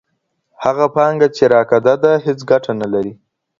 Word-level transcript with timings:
هغه 0.63 0.85
پانګه 0.95 1.27
چې 1.35 1.43
راکده 1.53 1.95
ده 2.03 2.11
هیڅ 2.25 2.39
ګټه 2.51 2.71
نلري. 2.81 3.13